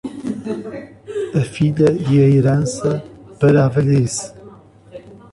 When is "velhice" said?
3.69-4.33